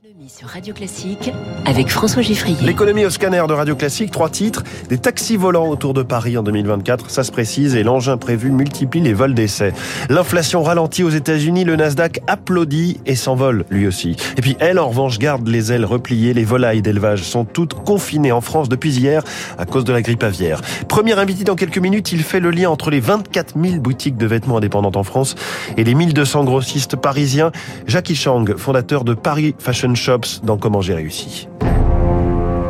[0.00, 1.32] L'économie sur Radio Classique
[1.64, 2.22] avec François.
[2.62, 4.62] L'économie au scanner de Radio Classique, trois titres.
[4.88, 9.00] Des taxis volants autour de Paris en 2024, ça se précise, et l'engin prévu multiplie
[9.00, 9.72] les vols d'essai.
[10.08, 14.14] L'inflation ralentit aux États-Unis, le Nasdaq applaudit et s'envole lui aussi.
[14.36, 16.32] Et puis elle, en revanche, garde les ailes repliées.
[16.32, 19.24] Les volailles d'élevage sont toutes confinées en France depuis hier
[19.58, 20.60] à cause de la grippe aviaire.
[20.86, 24.26] Premier invité dans quelques minutes, il fait le lien entre les 24 000 boutiques de
[24.26, 25.34] vêtements indépendantes en France
[25.76, 27.50] et les 1200 grossistes parisiens.
[27.88, 31.48] Jackie Chang, fondateur de Paris Fashion Shops dans Comment j'ai réussi.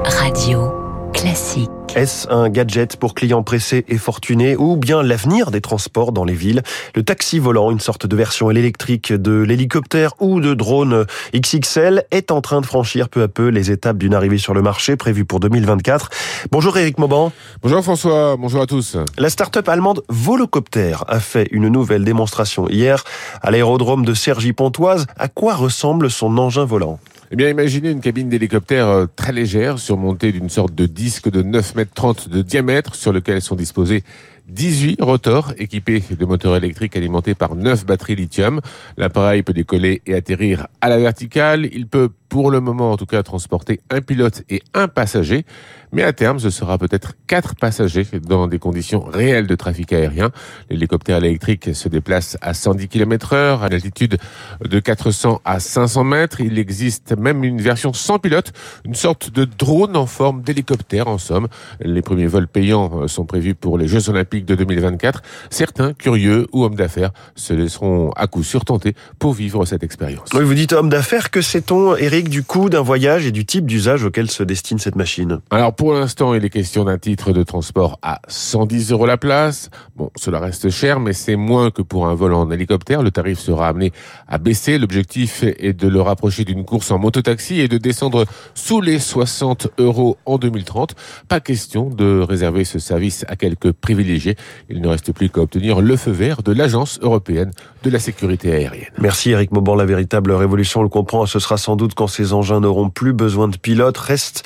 [0.05, 0.73] Radio
[1.13, 1.71] Classique.
[1.95, 6.35] Est-ce un gadget pour clients pressés et fortunés ou bien l'avenir des transports dans les
[6.35, 6.63] villes?
[6.95, 12.31] Le taxi volant, une sorte de version électrique de l'hélicoptère ou de drone XXL, est
[12.31, 15.25] en train de franchir peu à peu les étapes d'une arrivée sur le marché prévue
[15.25, 16.11] pour 2024.
[16.53, 17.33] Bonjour Eric Mauban.
[17.63, 18.97] Bonjour François, bonjour à tous.
[19.17, 23.03] La start-up allemande Volocopter a fait une nouvelle démonstration hier
[23.41, 25.07] à l'aérodrome de Cergy-Pontoise.
[25.17, 26.99] À quoi ressemble son engin volant?
[27.31, 31.43] Eh bien, imaginez une cabine d'hélicoptère euh, très légère, surmontée d'une sorte de disque de
[31.43, 34.05] 9 mètres 30 de diamètre, sur lequel sont disposés
[34.49, 38.61] 18 rotors équipés de moteurs électriques alimentés par 9 batteries lithium.
[38.97, 41.69] L'appareil peut décoller et atterrir à la verticale.
[41.73, 45.45] Il peut, pour le moment en tout cas, transporter un pilote et un passager.
[45.93, 50.31] Mais à terme, ce sera peut-être quatre passagers dans des conditions réelles de trafic aérien.
[50.69, 54.19] L'hélicoptère électrique se déplace à 110 km heure, à l'altitude
[54.63, 56.41] de 400 à 500 mètres.
[56.41, 58.53] Il existe même une version sans pilote,
[58.85, 61.49] une sorte de drone en forme d'hélicoptère en somme.
[61.81, 65.23] Les premiers vols payants sont prévus pour les Jeux Olympiques de 2024.
[65.51, 70.29] Certains, curieux ou hommes d'affaires, se laisseront à coup sûr tenter pour vivre cette expérience.
[70.35, 73.67] Oui, vous dites homme d'affaires, que sait-on, Eric, du coût d'un voyage et du type
[73.67, 75.41] d'usage auquel se destine cette machine?
[75.51, 79.71] Alors pour l'instant, il est question d'un titre de transport à 110 euros la place.
[79.97, 83.03] Bon, cela reste cher, mais c'est moins que pour un vol en hélicoptère.
[83.03, 83.93] Le tarif sera amené
[84.27, 84.79] à baisser.
[84.79, 89.69] L'objectif est de le rapprocher d'une course en mototaxi et de descendre sous les 60
[89.79, 90.95] euros en 2030.
[91.29, 94.28] Pas question de réserver ce service à quelques privilégiés
[94.69, 97.51] il ne reste plus qu'à obtenir le feu vert de l'Agence européenne
[97.85, 98.89] de la sécurité aérienne.
[98.99, 99.75] Merci Eric Mauban.
[99.75, 103.13] La véritable révolution, on le comprend, ce sera sans doute quand ces engins n'auront plus
[103.13, 103.99] besoin de pilotes.
[103.99, 104.45] Reste,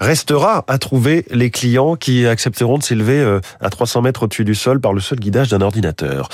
[0.00, 4.54] restera à trouver les clients qui accepteront de s'élever euh, à 300 mètres au-dessus du
[4.54, 6.28] sol par le seul guidage d'un ordinateur.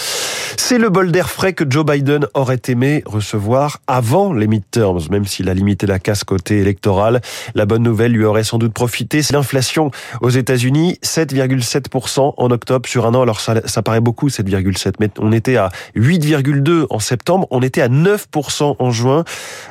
[0.56, 5.26] C'est le bol d'air frais que Joe Biden aurait aimé recevoir avant les midterms, même
[5.26, 7.20] s'il a limité la casse côté électoral.
[7.54, 9.22] La bonne nouvelle lui aurait sans doute profité.
[9.22, 13.22] C'est l'inflation aux États-Unis, 7,7% en octobre sur un an.
[13.22, 17.88] Alors ça, paraît beaucoup, 7,7, mais on était à 8,2 en septembre, on était à
[17.88, 19.24] 9% en juin.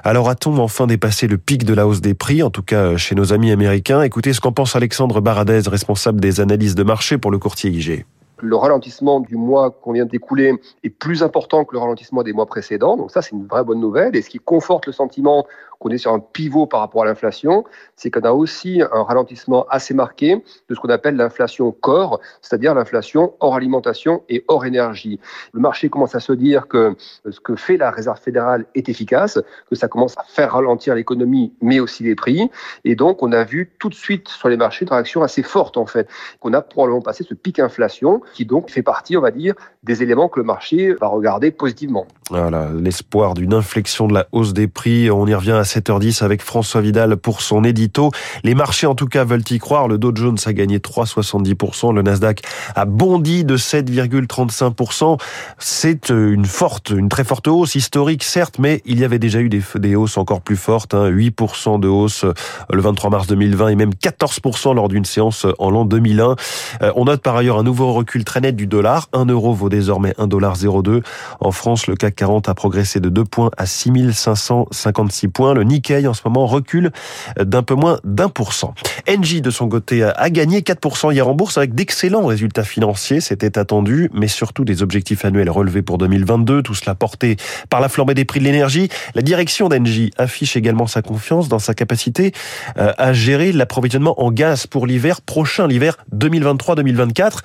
[0.03, 3.15] Alors a-t-on enfin dépassé le pic de la hausse des prix, en tout cas chez
[3.15, 4.01] nos amis américains?
[4.01, 8.05] Écoutez ce qu'en pense Alexandre Baradez, responsable des analyses de marché pour le courtier IG
[8.41, 12.45] le ralentissement du mois qu'on vient d'écouler est plus important que le ralentissement des mois
[12.45, 12.97] précédents.
[12.97, 14.15] Donc ça, c'est une vraie bonne nouvelle.
[14.15, 15.45] Et ce qui conforte le sentiment
[15.79, 17.63] qu'on est sur un pivot par rapport à l'inflation,
[17.95, 22.73] c'est qu'on a aussi un ralentissement assez marqué de ce qu'on appelle l'inflation corps, c'est-à-dire
[22.73, 25.19] l'inflation hors alimentation et hors énergie.
[25.53, 26.95] Le marché commence à se dire que
[27.29, 31.53] ce que fait la Réserve fédérale est efficace, que ça commence à faire ralentir l'économie,
[31.61, 32.49] mais aussi les prix.
[32.83, 35.77] Et donc, on a vu tout de suite sur les marchés une réaction assez forte,
[35.77, 36.07] en fait,
[36.39, 40.03] qu'on a probablement passé ce pic inflation qui donc fait partie, on va dire, des
[40.03, 42.07] éléments que le marché va regarder positivement.
[42.29, 45.11] Voilà, l'espoir d'une inflexion de la hausse des prix.
[45.11, 48.11] On y revient à 7h10 avec François Vidal pour son édito.
[48.43, 49.87] Les marchés, en tout cas, veulent y croire.
[49.87, 51.93] Le Dow Jones a gagné 3,70%.
[51.93, 52.41] Le Nasdaq
[52.75, 55.19] a bondi de 7,35%.
[55.59, 59.39] C'est euh, une forte, une très forte hausse historique, certes, mais il y avait déjà
[59.39, 60.93] eu des, des hausses encore plus fortes.
[60.93, 62.33] Hein, 8% de hausse euh,
[62.71, 66.35] le 23 mars 2020 et même 14% lors d'une séance en l'an 2001.
[66.81, 69.09] Euh, on note par ailleurs un nouveau recul très net du dollar.
[69.13, 71.01] 1 euro vaut désormais 1,02
[71.39, 75.53] En France, le CAC 40 a progressé de 2 points à 6556 points.
[75.55, 76.91] Le Nikkei, en ce moment, recule
[77.39, 78.73] d'un peu moins d'un pour cent.
[79.09, 83.21] Engie, de son côté, a gagné 4% hier en bourse avec d'excellents résultats financiers.
[83.21, 86.61] C'était attendu, mais surtout des objectifs annuels relevés pour 2022.
[86.61, 87.37] Tout cela porté
[87.69, 88.89] par la flambée des prix de l'énergie.
[89.13, 92.31] La direction d'Engie affiche également sa confiance dans sa capacité
[92.77, 97.39] euh, à gérer l'approvisionnement en gaz pour l'hiver prochain, l'hiver 2023-2024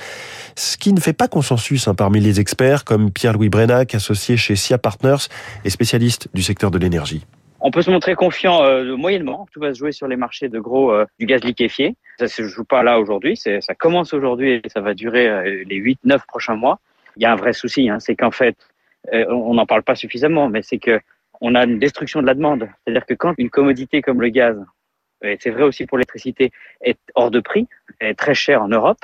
[0.56, 4.56] ce qui ne fait pas consensus hein, parmi les experts comme Pierre-Louis Brenac, associé chez
[4.56, 5.28] SIA Partners
[5.64, 7.24] et spécialiste du secteur de l'énergie.
[7.62, 9.46] On peut se montrer confiant euh, moyennement.
[9.52, 11.96] Tout va se jouer sur les marchés de gros euh, du gaz liquéfié.
[12.18, 13.36] Ça se joue pas là aujourd'hui.
[13.36, 16.80] Ça commence aujourd'hui et ça va durer euh, les 8-9 prochains mois.
[17.16, 18.56] Il y a un vrai souci, hein, c'est qu'en fait,
[19.12, 21.00] euh, on n'en parle pas suffisamment, mais c'est que
[21.40, 22.68] on a une destruction de la demande.
[22.84, 24.56] C'est-à-dire que quand une commodité comme le gaz,
[25.22, 26.50] et c'est vrai aussi pour l'électricité,
[26.82, 27.66] est hors de prix,
[28.00, 28.98] est très cher en Europe,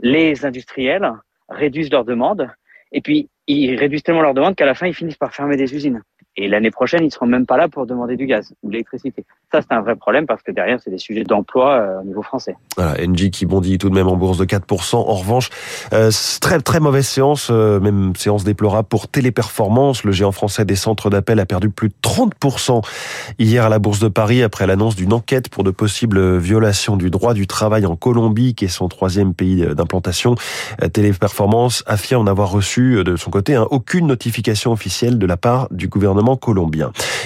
[0.00, 1.10] les industriels
[1.48, 2.50] réduisent leur demande
[2.92, 5.74] et puis ils réduisent tellement leur demande qu'à la fin ils finissent par fermer des
[5.74, 6.02] usines.
[6.40, 9.24] Et l'année prochaine, ils seront même pas là pour demander du gaz ou de l'électricité.
[9.50, 12.22] Ça, c'est un vrai problème parce que derrière, c'est des sujets d'emploi euh, au niveau
[12.22, 12.54] français.
[12.76, 14.94] Voilà, Engie qui bondit tout de même en bourse de 4%.
[14.94, 15.50] En revanche,
[15.92, 20.04] euh, très très mauvaise séance, euh, même séance déplorable pour Téléperformance.
[20.04, 22.82] Le géant français des centres d'appel a perdu plus de 30%
[23.40, 27.10] hier à la bourse de Paris après l'annonce d'une enquête pour de possibles violations du
[27.10, 30.36] droit du travail en Colombie, qui est son troisième pays d'implantation.
[30.92, 35.88] Téléperformance affirme n'avoir reçu de son côté hein, aucune notification officielle de la part du
[35.88, 36.27] gouvernement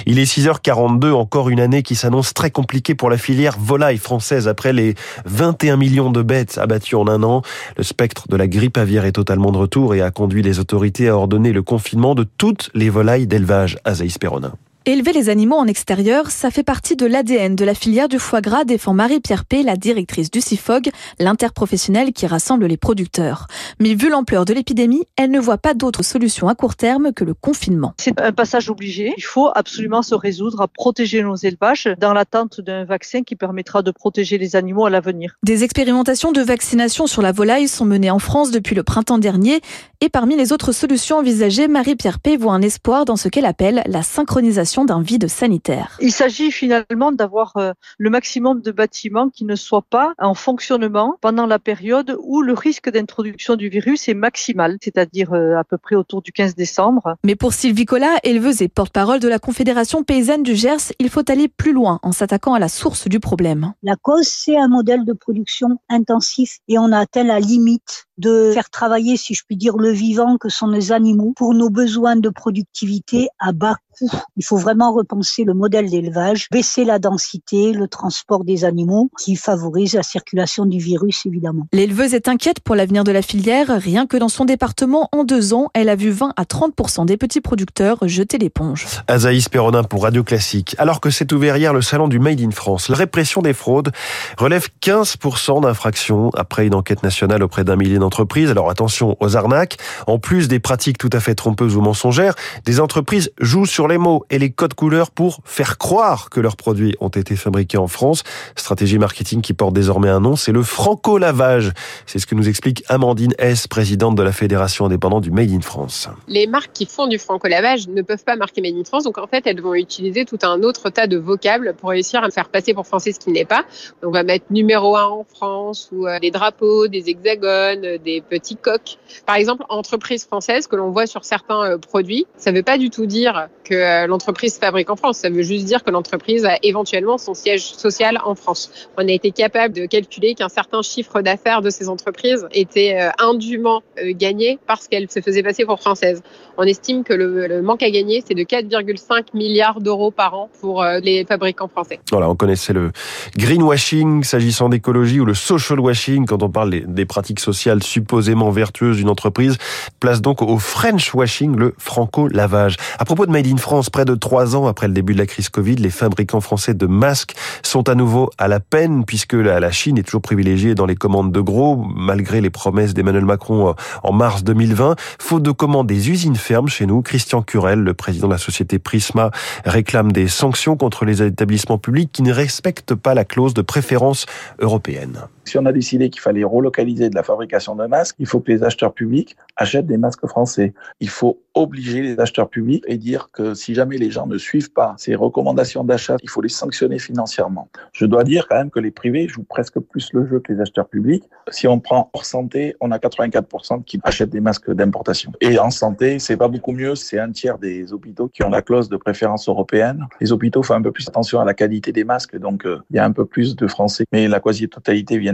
[0.07, 3.97] Il est 6h42, encore une année qui s'annonce annonce très compliquée pour la filière volaille
[3.97, 4.95] française après les
[5.25, 7.41] 21 millions de bêtes abattues en un an.
[7.79, 11.09] Le spectre de la grippe aviaire est totalement de retour et a conduit les autorités
[11.09, 14.53] à ordonner le confinement de toutes les volailles d'élevage à Zaïs-Peronin.
[14.85, 18.41] Élever les animaux en extérieur, ça fait partie de l'ADN de la filière du foie
[18.41, 20.91] gras, défend Marie-Pierre P., la directrice du CIFOG,
[21.21, 23.47] l'interprofessionnel qui rassemble les producteurs.
[23.79, 27.23] Mais vu l'ampleur de l'épidémie, elle ne voit pas d'autre solution à court terme que
[27.23, 27.95] le confinement.
[27.99, 29.15] C'est un passage obligé.
[29.17, 33.83] Il faut absolument se résoudre à protéger nos élevages dans l'attente d'un vaccin qui permettra
[33.83, 35.37] de protéger les animaux à l'avenir.
[35.45, 39.61] Des expérimentations de vaccination sur la volaille sont menées en France depuis le printemps dernier.
[40.01, 42.37] Et parmi les autres solutions envisagées, Marie-Pierre P.
[42.37, 45.99] voit un espoir dans ce qu'elle appelle la synchronisation d'un vide sanitaire.
[46.01, 51.17] Il s'agit finalement d'avoir euh, le maximum de bâtiments qui ne soient pas en fonctionnement
[51.21, 55.79] pendant la période où le risque d'introduction du virus est maximal, c'est-à-dire euh, à peu
[55.79, 57.17] près autour du 15 décembre.
[57.25, 61.31] Mais pour Sylvie Collat, éleveuse et porte-parole de la Confédération paysanne du Gers, il faut
[61.31, 63.75] aller plus loin en s'attaquant à la source du problème.
[63.83, 68.53] La cause, c'est un modèle de production intensif et on a atteint la limite de
[68.53, 72.17] faire travailler, si je puis dire, le vivant que sont les animaux pour nos besoins
[72.17, 74.11] de productivité à bas coût.
[74.37, 79.37] Il faut vraiment repenser le modèle d'élevage, baisser la densité, le transport des animaux qui
[79.37, 81.67] favorise la circulation du virus, évidemment.
[81.73, 83.69] L'éleveuse est inquiète pour l'avenir de la filière.
[83.69, 87.17] Rien que dans son département, en deux ans, elle a vu 20 à 30% des
[87.17, 88.87] petits producteurs jeter l'éponge.
[89.07, 90.75] Azaïs Perronin pour Radio Classique.
[90.79, 93.93] Alors que s'est ouvert hier le salon du Made in France, la répression des fraudes
[94.39, 95.17] relève 15
[95.63, 98.51] d'infractions après une enquête nationale auprès d'un millier d'entreprises.
[98.51, 99.77] Alors attention aux arnaques.
[100.07, 102.35] En plus des pratiques tout à fait trompeuses ou mensongères,
[102.65, 106.57] des entreprises jouent sur les mots et les codes couleurs pour faire croire que leurs
[106.57, 108.23] produits ont été fabriqués en France.
[108.57, 111.73] Stratégie marketing qui porte désormais un nom, c'est le franco-lavage.
[112.07, 115.61] C'est ce que nous explique Amandine S, présidente de la Fédération indépendante du Made in
[115.61, 116.09] France.
[116.29, 119.27] Les marques qui font du franco-lavage ne peuvent pas marquer Made in France, donc en
[119.27, 122.75] fait elles vont utiliser tout un autre tas de vocables pour réussir à faire passer
[122.75, 123.65] pour français ce qui n'est pas.
[124.03, 128.57] on va mettre numéro un en France ou euh, des drapeaux, des hexagones, des petits
[128.57, 128.99] coques.
[129.27, 132.79] Par exemple, entreprise française que l'on voit sur certains euh, produits, ça ne veut pas
[132.79, 135.19] du tout dire que euh, l'entreprise fabrique en France.
[135.19, 138.89] Ça veut juste dire que l'entreprise a éventuellement son siège social en France.
[138.97, 143.11] On a été capable de calculer qu'un certain chiffre d'affaires de ces entreprises était euh,
[143.19, 146.23] indûment gagné parce qu'elles se faisaient passer pour françaises.
[146.57, 150.85] On estime que le, manque à gagner, c'est de 4,5 milliards d'euros par an pour
[151.03, 152.01] les fabricants français.
[152.11, 152.91] Voilà, on connaissait le
[153.37, 158.97] greenwashing s'agissant d'écologie ou le social washing quand on parle des pratiques sociales supposément vertueuses
[158.97, 159.57] d'une entreprise.
[160.01, 162.77] Place donc au French washing, le franco-lavage.
[162.99, 165.27] À propos de Made in France, près de trois ans après le début de la
[165.27, 169.71] crise Covid, les fabricants français de masques sont à nouveau à la peine puisque la
[169.71, 173.73] Chine est toujours privilégiée dans les commandes de gros, malgré les promesses d'Emmanuel Macron euh,
[174.03, 174.97] en mars 2020.
[175.19, 177.03] Faute de commandes, des usines fermes chez nous.
[177.03, 179.31] Christian Curel, le président de la société Prisma,
[179.65, 184.27] réclame des sanctions contre les établissements publics qui ne respectent pas la clause de préférence
[184.59, 185.23] européenne.
[185.45, 188.51] Si on a décidé qu'il fallait relocaliser de la fabrication de masques, il faut que
[188.51, 190.73] les acheteurs publics achètent des masques français.
[191.01, 194.73] Il faut obliger les acheteurs publics et dire que si jamais les gens ne suivent
[194.73, 197.69] pas ces recommandations d'achat, il faut les sanctionner financièrement.
[197.93, 200.61] Je dois dire quand même que les privés jouent presque plus le jeu que les
[200.61, 201.25] acheteurs publics.
[201.51, 205.33] Si on prend hors santé, on a 84% qui achètent des masques d'importation.
[205.41, 206.95] Et en santé, c'est pas beaucoup mieux.
[206.95, 210.07] C'est un tiers des hôpitaux qui ont la clause de préférence européenne.
[210.21, 212.97] Les hôpitaux font un peu plus attention à la qualité des masques, donc euh, il
[212.97, 215.32] y a un peu plus de Français, mais la quasi-totalité vient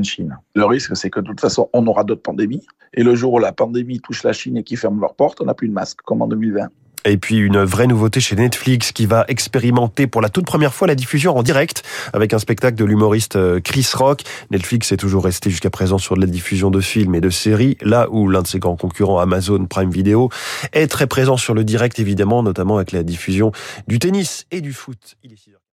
[0.55, 2.67] Le risque, c'est que de toute façon, on aura d'autres pandémies.
[2.95, 5.45] Et le jour où la pandémie touche la Chine et qu'ils ferment leurs portes, on
[5.45, 6.69] n'a plus de masques, comme en 2020.
[7.05, 10.87] Et puis une vraie nouveauté chez Netflix qui va expérimenter pour la toute première fois
[10.87, 14.23] la diffusion en direct avec un spectacle de l'humoriste euh, Chris Rock.
[14.51, 17.79] Netflix est toujours resté jusqu'à présent sur de la diffusion de films et de séries,
[17.81, 20.29] là où l'un de ses grands concurrents Amazon Prime Video
[20.73, 23.53] est très présent sur le direct évidemment, notamment avec la diffusion
[23.87, 25.17] du tennis et du foot.